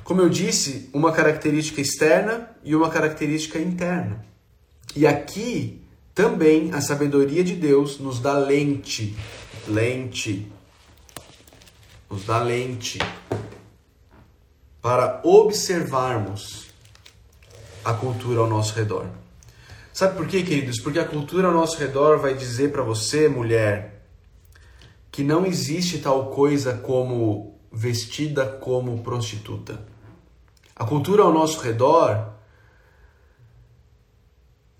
[0.03, 4.25] Como eu disse, uma característica externa e uma característica interna.
[4.93, 5.81] E aqui
[6.13, 9.15] também a sabedoria de Deus nos dá lente,
[9.67, 10.51] lente
[12.09, 12.97] nos dá lente
[14.81, 16.67] para observarmos
[17.83, 19.07] a cultura ao nosso redor.
[19.93, 20.79] Sabe por quê, queridos?
[20.79, 24.05] Porque a cultura ao nosso redor vai dizer para você, mulher,
[25.11, 29.79] que não existe tal coisa como vestida como prostituta.
[30.75, 32.29] A cultura ao nosso redor,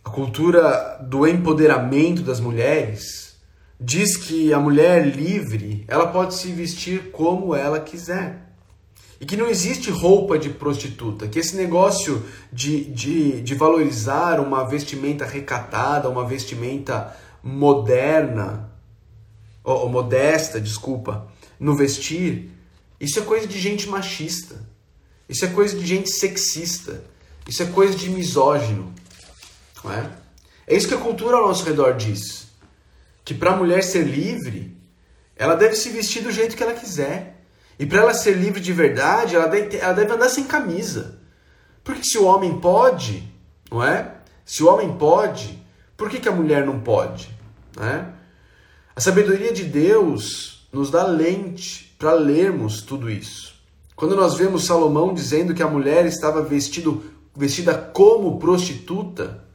[0.04, 3.29] a cultura do empoderamento das mulheres,
[3.80, 8.50] diz que a mulher livre, ela pode se vestir como ela quiser.
[9.22, 14.66] E que não existe roupa de prostituta, que esse negócio de, de, de valorizar uma
[14.68, 18.72] vestimenta recatada, uma vestimenta moderna,
[19.64, 21.28] ou, ou modesta, desculpa,
[21.60, 22.52] no vestir,
[23.00, 24.68] isso é coisa de gente machista.
[25.28, 27.04] Isso é coisa de gente sexista.
[27.48, 28.94] Isso é coisa de misógino.
[29.84, 30.10] Não é?
[30.68, 32.49] é isso que a cultura ao nosso redor diz
[33.30, 34.76] que para a mulher ser livre,
[35.36, 37.46] ela deve se vestir do jeito que ela quiser.
[37.78, 41.20] E para ela ser livre de verdade, ela deve, ela deve andar sem camisa.
[41.84, 43.32] Porque se o homem pode,
[43.70, 44.16] não é?
[44.44, 45.64] Se o homem pode,
[45.96, 47.30] por que, que a mulher não pode?
[47.78, 48.12] Não é?
[48.96, 53.54] A sabedoria de Deus nos dá lente para lermos tudo isso.
[53.96, 57.04] Quando nós vemos Salomão dizendo que a mulher estava vestido,
[57.36, 59.46] vestida como prostituta,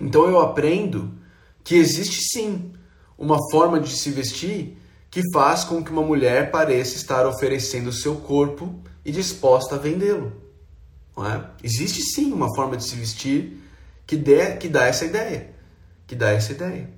[0.00, 1.22] então eu aprendo
[1.64, 2.72] que existe sim
[3.18, 4.76] uma forma de se vestir
[5.10, 10.32] que faz com que uma mulher pareça estar oferecendo seu corpo e disposta a vendê-lo.
[11.16, 11.44] É?
[11.62, 13.62] Existe sim uma forma de se vestir
[14.06, 15.50] que, dê, que dá essa ideia.
[16.06, 16.90] Que dá essa ideia.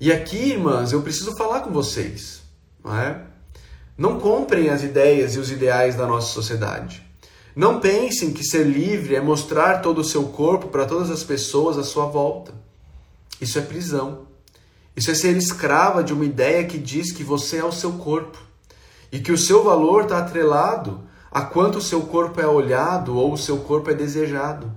[0.00, 2.42] E aqui, irmãs, eu preciso falar com vocês.
[2.82, 3.22] Não, é?
[3.96, 7.06] não comprem as ideias e os ideais da nossa sociedade.
[7.54, 11.76] Não pensem que ser livre é mostrar todo o seu corpo para todas as pessoas
[11.76, 12.61] à sua volta.
[13.42, 14.28] Isso é prisão.
[14.94, 18.38] Isso é ser escrava de uma ideia que diz que você é o seu corpo
[19.10, 23.32] e que o seu valor está atrelado a quanto o seu corpo é olhado ou
[23.32, 24.70] o seu corpo é desejado.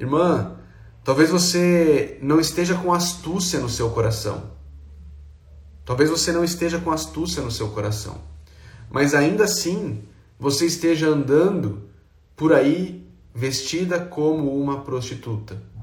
[0.00, 0.56] Irmã,
[1.04, 4.52] talvez você não esteja com astúcia no seu coração.
[5.84, 8.18] Talvez você não esteja com astúcia no seu coração.
[8.90, 10.02] Mas ainda assim,
[10.38, 11.82] você esteja andando
[12.34, 15.73] por aí vestida como uma prostituta.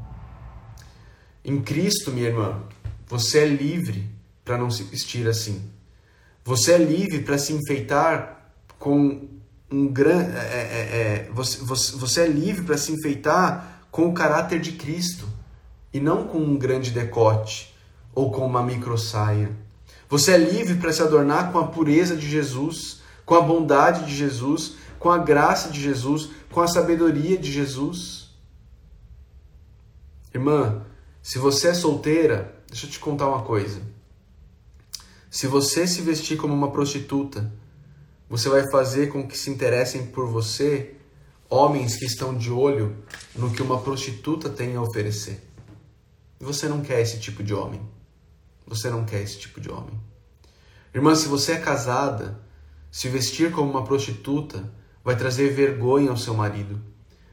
[1.44, 2.62] Em Cristo, minha irmã,
[3.08, 4.10] você é livre
[4.46, 5.62] para não se vestir assim.
[6.44, 9.28] Você é livre para se enfeitar com
[9.72, 10.36] um grande.
[10.36, 14.74] É, é, é, você, você, você é livre para se enfeitar com o caráter de
[14.74, 15.28] Cristo
[15.94, 17.74] e não com um grande decote
[18.14, 19.52] ou com uma micro saia.
[20.10, 24.16] Você é livre para se adornar com a pureza de Jesus, com a bondade de
[24.16, 28.30] Jesus, com a graça de Jesus, com a sabedoria de Jesus.
[30.34, 30.86] Irmã,
[31.22, 33.82] se você é solteira, deixa eu te contar uma coisa.
[35.30, 37.54] Se você se vestir como uma prostituta,
[38.28, 40.96] você vai fazer com que se interessem por você
[41.50, 42.98] homens que estão de olho
[43.36, 45.48] no que uma prostituta tem a oferecer.
[46.40, 47.82] Você não quer esse tipo de homem.
[48.66, 50.00] Você não quer esse tipo de homem.
[50.94, 52.42] Irmã, se você é casada,
[52.92, 54.72] se vestir como uma prostituta
[55.04, 56.91] vai trazer vergonha ao seu marido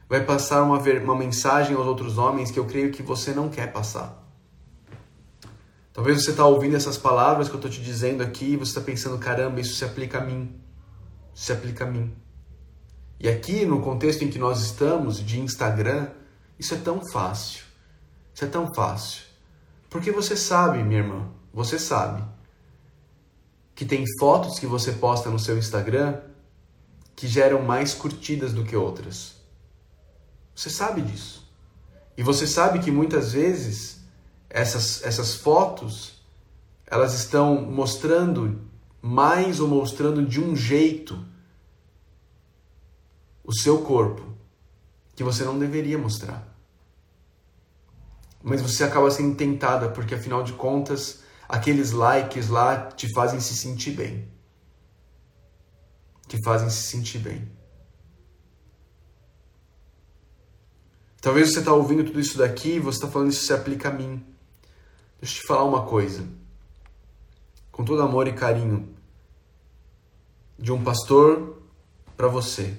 [0.09, 3.71] vai passar uma, uma mensagem aos outros homens que eu creio que você não quer
[3.71, 4.27] passar.
[5.93, 8.81] Talvez você está ouvindo essas palavras que eu estou te dizendo aqui e você está
[8.81, 10.59] pensando, caramba, isso se aplica a mim.
[11.33, 12.11] Isso se aplica a mim.
[13.19, 16.09] E aqui, no contexto em que nós estamos, de Instagram,
[16.57, 17.65] isso é tão fácil.
[18.33, 19.23] Isso é tão fácil.
[19.89, 22.23] Porque você sabe, minha irmã, você sabe
[23.75, 26.19] que tem fotos que você posta no seu Instagram
[27.15, 29.38] que geram mais curtidas do que outras.
[30.59, 31.49] Você sabe disso.
[32.17, 34.01] E você sabe que muitas vezes
[34.49, 36.21] essas, essas fotos
[36.85, 38.69] elas estão mostrando
[39.01, 41.25] mais ou mostrando de um jeito
[43.41, 44.35] o seu corpo
[45.15, 46.45] que você não deveria mostrar.
[48.43, 53.55] Mas você acaba sendo tentada porque afinal de contas aqueles likes lá te fazem se
[53.55, 54.27] sentir bem.
[56.27, 57.58] Te fazem se sentir bem.
[61.21, 63.93] Talvez você está ouvindo tudo isso daqui e você está falando isso se aplica a
[63.93, 64.23] mim.
[65.19, 66.25] Deixa eu te falar uma coisa.
[67.71, 68.89] Com todo amor e carinho,
[70.57, 71.61] de um pastor
[72.15, 72.77] para você.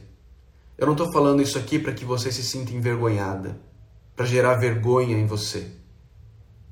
[0.76, 3.60] Eu não estou falando isso aqui para que você se sinta envergonhada,
[4.16, 5.70] para gerar vergonha em você,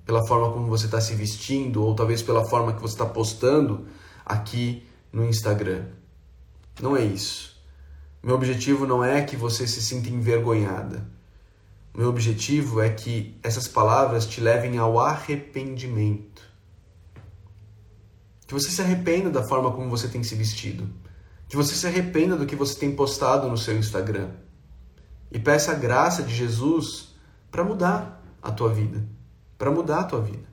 [0.04, 3.86] pela forma como você está se vestindo ou talvez pela forma que você está postando
[4.24, 5.84] aqui no Instagram.
[6.80, 7.58] Não é isso.
[8.22, 11.17] Meu objetivo não é que você se sinta envergonhada.
[11.96, 16.42] Meu objetivo é que essas palavras te levem ao arrependimento.
[18.46, 20.88] Que você se arrependa da forma como você tem se vestido.
[21.48, 24.30] Que você se arrependa do que você tem postado no seu Instagram.
[25.30, 27.14] E peça a graça de Jesus
[27.50, 29.04] para mudar a tua vida.
[29.56, 30.48] Para mudar a tua vida.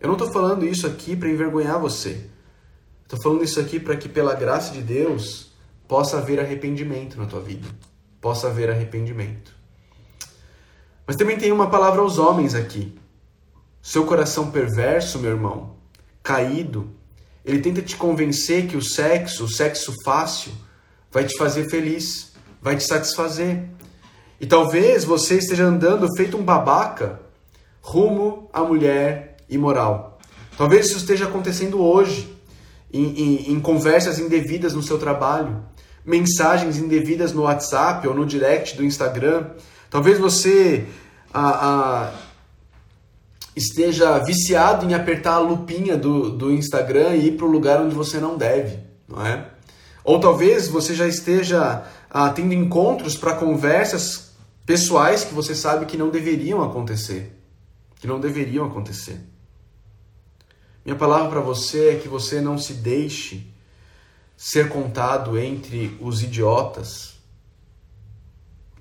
[0.00, 2.30] Eu não estou falando isso aqui para envergonhar você.
[3.02, 5.52] Estou falando isso aqui para que, pela graça de Deus,
[5.88, 7.68] possa haver arrependimento na tua vida.
[8.20, 9.57] Possa haver arrependimento.
[11.08, 12.94] Mas também tem uma palavra aos homens aqui.
[13.80, 15.70] Seu coração perverso, meu irmão,
[16.22, 16.90] caído,
[17.42, 20.52] ele tenta te convencer que o sexo, o sexo fácil,
[21.10, 23.64] vai te fazer feliz, vai te satisfazer.
[24.38, 27.18] E talvez você esteja andando feito um babaca
[27.80, 30.18] rumo à mulher imoral.
[30.58, 32.36] Talvez isso esteja acontecendo hoje,
[32.92, 35.64] em, em, em conversas indevidas no seu trabalho,
[36.04, 39.52] mensagens indevidas no WhatsApp ou no direct do Instagram
[39.90, 40.86] Talvez você
[43.56, 47.94] esteja viciado em apertar a lupinha do, do Instagram e ir para o lugar onde
[47.94, 48.78] você não deve,
[49.08, 49.50] não é?
[50.04, 54.30] Ou talvez você já esteja ah, tendo encontros para conversas
[54.64, 57.38] pessoais que você sabe que não deveriam acontecer.
[57.96, 59.20] Que não deveriam acontecer.
[60.84, 63.52] Minha palavra para você é que você não se deixe
[64.36, 67.17] ser contado entre os idiotas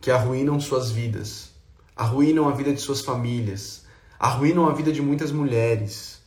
[0.07, 1.51] que arruinam suas vidas,
[1.93, 3.83] arruinam a vida de suas famílias,
[4.17, 6.21] arruinam a vida de muitas mulheres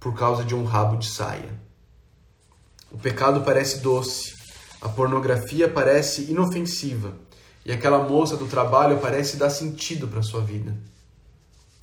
[0.00, 1.52] por causa de um rabo de saia.
[2.90, 4.34] O pecado parece doce,
[4.80, 7.14] a pornografia parece inofensiva
[7.62, 10.74] e aquela moça do trabalho parece dar sentido para sua vida.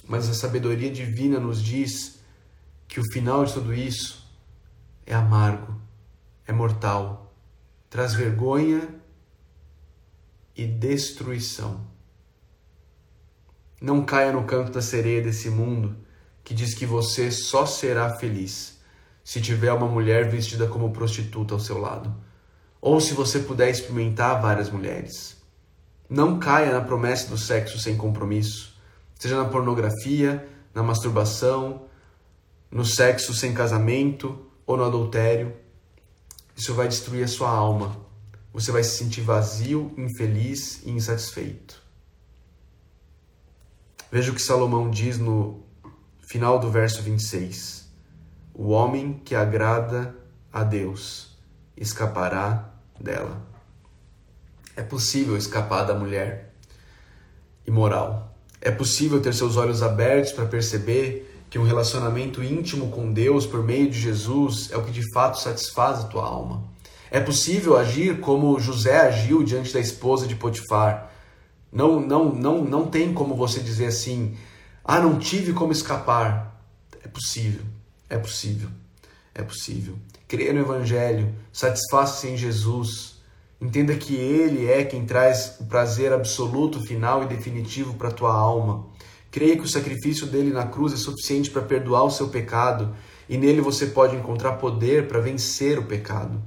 [0.07, 2.17] Mas a sabedoria divina nos diz
[2.87, 4.27] que o final de tudo isso
[5.05, 5.79] é amargo,
[6.47, 7.31] é mortal,
[7.91, 8.89] traz vergonha
[10.57, 11.79] e destruição.
[13.79, 15.95] Não caia no canto da sereia desse mundo
[16.43, 18.79] que diz que você só será feliz
[19.23, 22.15] se tiver uma mulher vestida como prostituta ao seu lado,
[22.81, 25.37] ou se você puder experimentar várias mulheres.
[26.09, 28.73] Não caia na promessa do sexo sem compromisso,
[29.19, 31.85] seja na pornografia, na masturbação,
[32.71, 35.53] no sexo sem casamento ou no adultério.
[36.55, 38.06] Isso vai destruir a sua alma.
[38.57, 41.79] Você vai se sentir vazio, infeliz e insatisfeito.
[44.11, 45.63] Veja o que Salomão diz no
[46.21, 47.87] final do verso 26.
[48.55, 50.15] O homem que agrada
[50.51, 51.37] a Deus
[51.77, 53.45] escapará dela.
[54.75, 56.55] É possível escapar da mulher
[57.63, 58.35] imoral.
[58.59, 63.63] É possível ter seus olhos abertos para perceber que um relacionamento íntimo com Deus por
[63.63, 66.75] meio de Jesus é o que de fato satisfaz a tua alma.
[67.09, 71.11] É possível agir como José agiu diante da esposa de Potifar.
[71.71, 74.35] Não, não, não, não tem como você dizer assim:
[74.83, 76.61] "Ah, não tive como escapar".
[77.03, 77.61] É possível.
[78.09, 78.69] É possível.
[79.33, 79.95] É possível.
[80.27, 83.17] Creia no evangelho, satisfaça-se em Jesus.
[83.59, 88.33] Entenda que ele é quem traz o prazer absoluto, final e definitivo para a tua
[88.33, 88.85] alma.
[89.31, 92.95] Creia que o sacrifício dele na cruz é suficiente para perdoar o seu pecado
[93.29, 96.41] e nele você pode encontrar poder para vencer o pecado.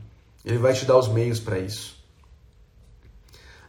[0.45, 1.97] Ele vai te dar os meios para isso.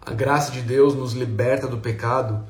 [0.01, 2.47] A graça de Deus nos liberta do pecado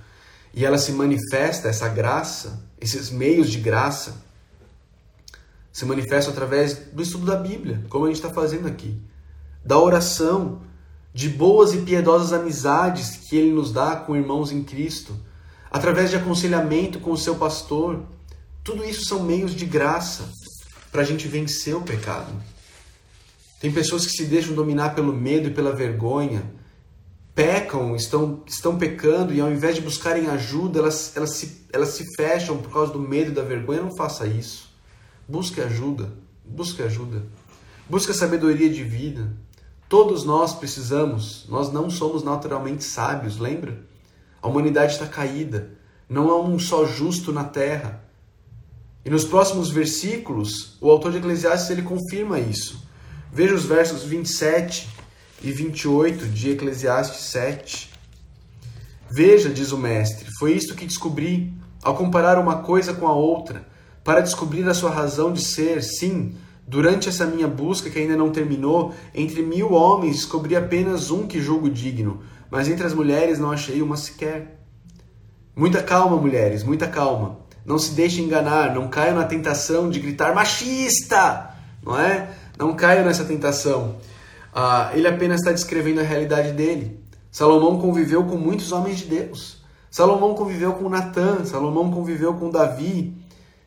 [0.53, 4.15] e ela se manifesta, essa graça, esses meios de graça,
[5.71, 9.01] se manifestam através do estudo da Bíblia, como a gente está fazendo aqui,
[9.63, 10.61] da oração,
[11.13, 15.15] de boas e piedosas amizades que Ele nos dá com irmãos em Cristo
[15.69, 18.03] através de aconselhamento com o seu pastor.
[18.63, 20.29] Tudo isso são meios de graça
[20.91, 22.31] para a gente vencer o pecado.
[23.61, 26.51] Tem pessoas que se deixam dominar pelo medo e pela vergonha,
[27.35, 32.15] pecam, estão, estão pecando e ao invés de buscarem ajuda, elas, elas, se, elas se
[32.15, 33.83] fecham por causa do medo e da vergonha.
[33.83, 34.73] Não faça isso.
[35.27, 36.11] Busque ajuda.
[36.43, 37.23] Busque ajuda.
[37.87, 39.31] Busque a sabedoria de vida.
[39.87, 41.45] Todos nós precisamos.
[41.47, 43.85] Nós não somos naturalmente sábios, lembra?
[44.41, 45.77] A humanidade está caída.
[46.09, 48.03] Não há um só justo na terra.
[49.05, 52.89] E nos próximos versículos, o autor de Eclesiastes ele confirma isso.
[53.33, 54.89] Veja os versos 27
[55.41, 57.89] e 28 de Eclesiastes 7.
[59.09, 63.65] Veja, diz o mestre, foi isto que descobri ao comparar uma coisa com a outra,
[64.03, 65.81] para descobrir a sua razão de ser.
[65.81, 66.35] Sim,
[66.67, 71.41] durante essa minha busca que ainda não terminou, entre mil homens descobri apenas um que
[71.41, 74.59] julgo digno, mas entre as mulheres não achei uma sequer.
[75.55, 77.39] Muita calma, mulheres, muita calma.
[77.65, 82.40] Não se deixe enganar, não caia na tentação de gritar machista, não é?
[82.57, 83.97] Não caia nessa tentação.
[84.53, 86.99] Ah, ele apenas está descrevendo a realidade dele.
[87.31, 89.61] Salomão conviveu com muitos homens de Deus.
[89.89, 93.13] Salomão conviveu com Natã, Salomão conviveu com Davi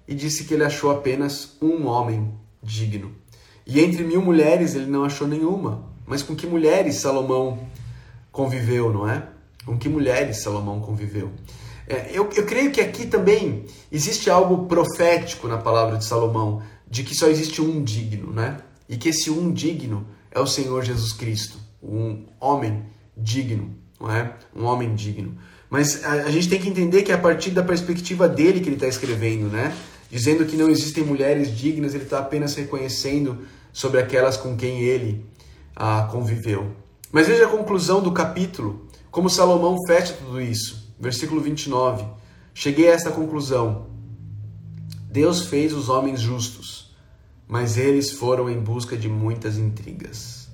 [0.06, 2.32] e disse que ele achou apenas um homem
[2.62, 3.12] digno.
[3.66, 5.84] E entre mil mulheres ele não achou nenhuma.
[6.06, 7.58] Mas com que mulheres Salomão
[8.30, 9.26] conviveu, não é?
[9.64, 11.30] Com que mulheres Salomão conviveu?
[11.86, 17.02] É, eu, eu creio que aqui também existe algo profético na palavra de Salomão, de
[17.02, 18.58] que só existe um digno, né?
[18.88, 22.84] E que esse um digno é o Senhor Jesus Cristo, um homem
[23.16, 24.34] digno, não é?
[24.54, 25.36] Um homem digno.
[25.70, 28.68] Mas a, a gente tem que entender que é a partir da perspectiva dele que
[28.68, 29.74] ele está escrevendo, né?
[30.10, 33.38] Dizendo que não existem mulheres dignas, ele está apenas reconhecendo
[33.72, 35.26] sobre aquelas com quem ele
[35.74, 36.74] ah, conviveu.
[37.10, 40.92] Mas veja a conclusão do capítulo, como Salomão fecha tudo isso.
[40.98, 42.04] Versículo 29.
[42.52, 43.86] Cheguei a esta conclusão.
[45.10, 46.83] Deus fez os homens justos,
[47.46, 50.48] mas eles foram em busca de muitas intrigas.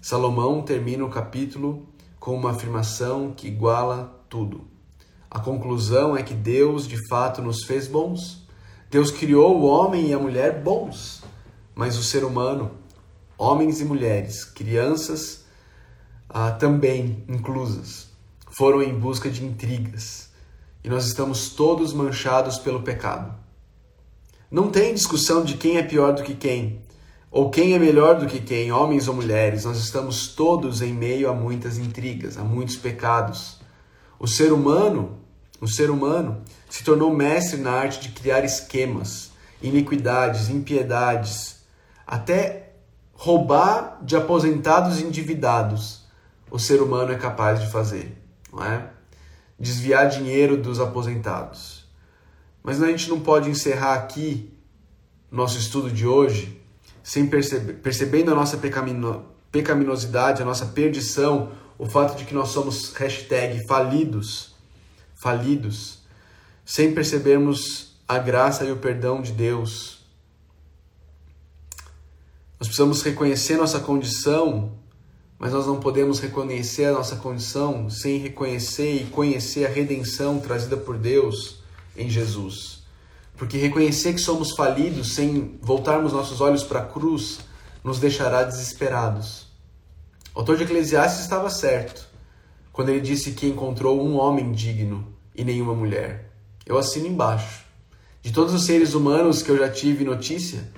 [0.00, 1.86] Salomão termina o capítulo
[2.18, 4.66] com uma afirmação que iguala tudo.
[5.30, 8.46] A conclusão é que Deus de fato nos fez bons.
[8.90, 11.22] Deus criou o homem e a mulher bons,
[11.74, 12.72] mas o ser humano
[13.40, 15.44] homens e mulheres, crianças
[16.28, 18.10] ah, também inclusas,
[18.50, 20.28] foram em busca de intrigas.
[20.84, 23.34] E nós estamos todos manchados pelo pecado.
[24.50, 26.82] Não tem discussão de quem é pior do que quem,
[27.30, 29.64] ou quem é melhor do que quem, homens ou mulheres.
[29.64, 33.60] Nós estamos todos em meio a muitas intrigas, a muitos pecados.
[34.18, 35.20] O ser humano,
[35.60, 39.30] o ser humano se tornou mestre na arte de criar esquemas,
[39.62, 41.60] iniquidades, impiedades,
[42.04, 42.72] até
[43.12, 46.04] roubar de aposentados endividados.
[46.50, 48.20] O ser humano é capaz de fazer,
[48.52, 48.90] não é?
[49.56, 51.79] Desviar dinheiro dos aposentados.
[52.62, 54.52] Mas a gente não pode encerrar aqui
[55.30, 56.60] nosso estudo de hoje
[57.02, 62.50] sem perceber, percebendo a nossa pecamino, pecaminosidade, a nossa perdição, o fato de que nós
[62.50, 62.92] somos
[63.66, 64.54] falidos,
[65.14, 66.00] falidos,
[66.64, 70.00] sem percebermos a graça e o perdão de Deus.
[72.58, 74.72] Nós precisamos reconhecer nossa condição,
[75.38, 80.76] mas nós não podemos reconhecer a nossa condição sem reconhecer e conhecer a redenção trazida
[80.76, 81.59] por Deus
[82.00, 82.82] em Jesus.
[83.36, 87.40] Porque reconhecer que somos falidos sem voltarmos nossos olhos para a cruz
[87.82, 89.46] nos deixará desesperados.
[90.34, 92.08] O autor de Eclesiastes estava certo
[92.72, 96.30] quando ele disse que encontrou um homem digno e nenhuma mulher.
[96.64, 97.64] Eu assino embaixo.
[98.22, 100.70] De todos os seres humanos que eu já tive notícia,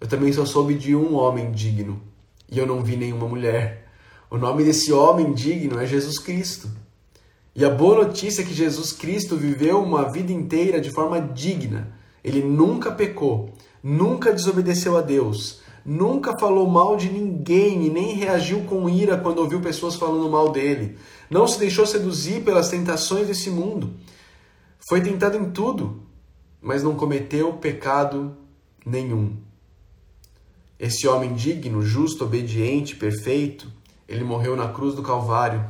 [0.00, 2.02] eu também só soube de um homem digno
[2.50, 3.88] e eu não vi nenhuma mulher.
[4.30, 6.68] O nome desse homem digno é Jesus Cristo.
[7.56, 11.96] E a boa notícia é que Jesus Cristo viveu uma vida inteira de forma digna.
[12.22, 18.64] Ele nunca pecou, nunca desobedeceu a Deus, nunca falou mal de ninguém e nem reagiu
[18.64, 20.98] com ira quando ouviu pessoas falando mal dele.
[21.30, 23.92] Não se deixou seduzir pelas tentações desse mundo.
[24.88, 26.02] Foi tentado em tudo,
[26.60, 28.36] mas não cometeu pecado
[28.84, 29.36] nenhum.
[30.76, 33.70] Esse homem digno, justo, obediente, perfeito,
[34.08, 35.64] ele morreu na cruz do Calvário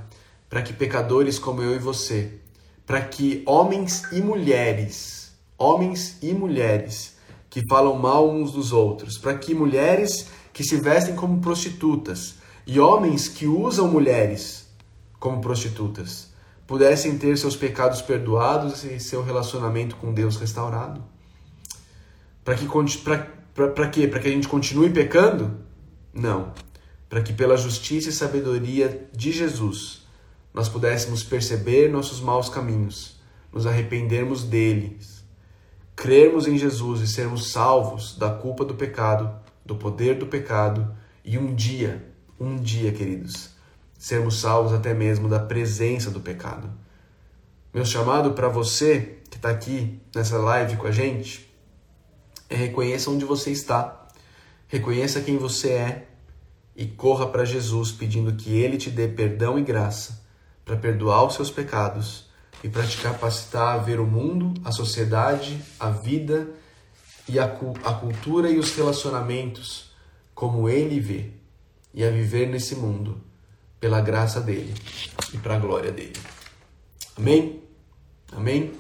[0.55, 2.39] para que pecadores como eu e você,
[2.87, 7.17] para que homens e mulheres, homens e mulheres
[7.51, 12.79] que falam mal uns dos outros, para que mulheres que se vestem como prostitutas e
[12.79, 14.69] homens que usam mulheres
[15.19, 16.33] como prostitutas
[16.69, 21.03] pudessem ter seus pecados perdoados e seu relacionamento com Deus restaurado.
[22.45, 22.69] Para que
[23.53, 24.07] para quê?
[24.07, 25.51] Para que a gente continue pecando?
[26.13, 26.53] Não.
[27.09, 30.04] Para que pela justiça e sabedoria de Jesus
[30.55, 33.21] nós pudéssemos perceber nossos maus caminhos,
[33.53, 35.25] nos arrependermos deles,
[35.97, 39.35] crermos em Jesus e sermos salvos da culpa do pecado,
[39.67, 43.51] do poder do pecado e um dia, um dia, queridos,
[43.99, 46.71] sermos salvos até mesmo da presença do pecado.
[47.73, 51.53] Meu chamado para você que está aqui nessa live com a gente
[52.49, 54.07] é reconheça onde você está,
[54.69, 56.09] reconheça quem você é
[56.77, 60.24] e corra para Jesus pedindo que Ele te dê perdão e graça
[60.65, 62.27] para perdoar os seus pecados
[62.63, 66.49] e para te capacitar a ver o mundo, a sociedade, a vida
[67.29, 69.93] e a, a cultura e os relacionamentos
[70.35, 71.31] como Ele vê
[71.93, 73.21] e a viver nesse mundo
[73.79, 74.75] pela graça dele
[75.33, 76.17] e para a glória dele.
[77.17, 77.63] Amém?
[78.33, 78.73] Amém?